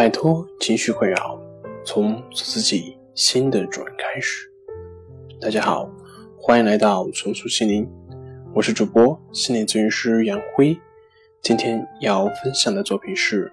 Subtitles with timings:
[0.00, 1.38] 摆脱情绪困扰，
[1.84, 4.50] 从做自己新的主人开始。
[5.38, 5.90] 大家好，
[6.38, 7.86] 欢迎来到重塑心灵，
[8.54, 10.74] 我是主播心理咨询师杨辉。
[11.42, 13.52] 今天要分享的作品是：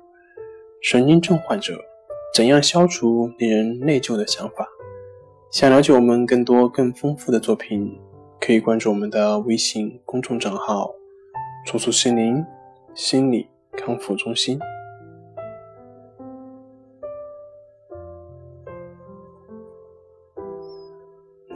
[0.81, 1.77] 神经症患者
[2.33, 4.65] 怎样消除令人内疚的想法。
[5.51, 7.99] 想了解我们更多更丰富的作品，
[8.39, 10.93] 可以关注我们的微信公众账号
[11.67, 12.41] “重塑心灵
[12.95, 14.57] 心理康复中心”。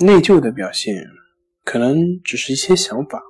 [0.03, 1.07] 内疚的表现
[1.63, 3.21] 可能只是一些想法，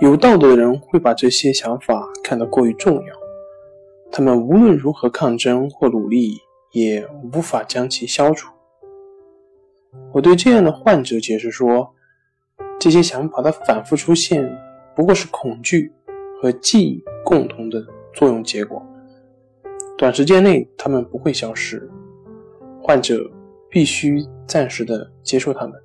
[0.00, 3.14] 有道德的人会把这些想法看得过于重要，
[4.12, 6.38] 他们无论如何抗争或努力，
[6.72, 8.52] 也无法将其消除。
[10.12, 11.94] 我对这样的患者解释说，
[12.78, 14.54] 这些想法的反复出现，
[14.94, 15.90] 不过是恐惧
[16.42, 18.82] 和记忆共同的作用结果，
[19.96, 21.90] 短时间内他们不会消失。
[22.82, 23.30] 患者。
[23.70, 25.80] 必须暂时的接受他们。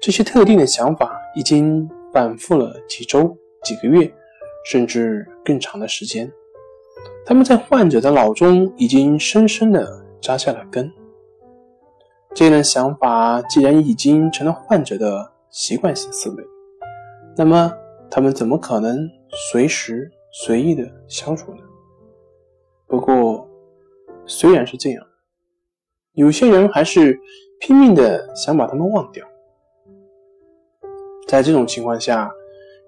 [0.00, 4.12] 这些特定的想法已经反复了几周、几个月，
[4.64, 6.30] 甚至更长的时间。
[7.24, 10.92] 他们在患者的脑中已经深深的扎下了根。
[12.34, 16.44] 这样的想法既然已经成了患者的习惯性思维，
[17.36, 17.72] 那么
[18.10, 19.08] 他们怎么可能
[19.50, 20.10] 随时
[20.44, 21.62] 随意的消除呢？
[22.86, 23.48] 不过，
[24.26, 25.04] 虽然是这样。
[26.16, 27.20] 有些人还是
[27.60, 29.22] 拼命的想把他们忘掉，
[31.28, 32.30] 在这种情况下，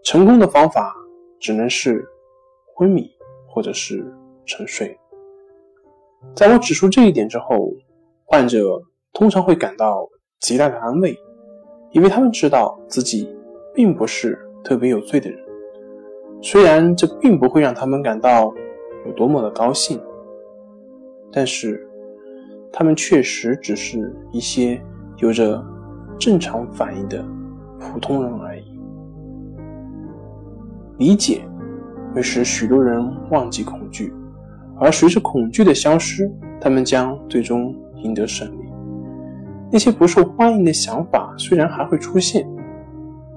[0.02, 0.96] 成功的方法
[1.38, 2.02] 只能是
[2.74, 3.06] 昏迷
[3.46, 4.02] 或者是
[4.46, 4.98] 沉睡。
[6.34, 7.70] 在我指出这一点之后，
[8.24, 8.80] 患者
[9.12, 10.08] 通常会感到
[10.40, 11.14] 极大的安慰，
[11.90, 13.28] 因为他们知道自己
[13.74, 15.38] 并不是特别有罪的人，
[16.40, 18.54] 虽然这并不会让他们感到
[19.04, 20.00] 有多么的高兴，
[21.30, 21.84] 但是。
[22.72, 24.80] 他们确实只是一些
[25.16, 25.64] 有着
[26.18, 27.24] 正常反应的
[27.78, 28.62] 普通人而已。
[30.98, 31.42] 理解
[32.14, 34.12] 会使许多人忘记恐惧，
[34.78, 38.68] 而随着恐惧的消失，他们将最终赢得胜利。
[39.70, 42.48] 那些不受欢迎的想法虽然还会出现，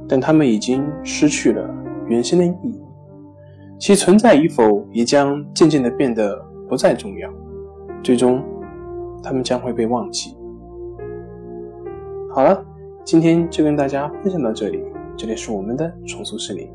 [0.07, 1.69] 但他们已经失去了
[2.07, 2.81] 原先的意义，
[3.77, 6.35] 其存在与否也将渐渐的变得
[6.67, 7.29] 不再重要，
[8.01, 8.43] 最终。
[9.23, 10.35] 他们将会被忘记。
[12.33, 12.63] 好了，
[13.03, 14.83] 今天就跟大家分享到这里。
[15.17, 16.69] 这里是我们的重塑心灵。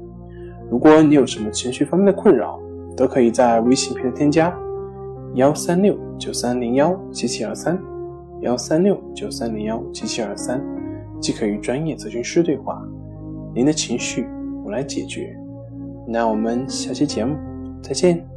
[0.70, 2.60] 如果你有什么情绪方面的困扰，
[2.96, 4.54] 都可以在微信平台添加
[5.34, 7.80] 幺三六九三零幺七七二三
[8.42, 10.62] 幺三六九三零幺七七二三，
[11.20, 12.82] 即可与专业咨询师对话。
[13.54, 14.26] 您的情绪
[14.64, 15.34] 我来解决。
[16.06, 17.34] 那我们下期节目
[17.82, 18.35] 再见。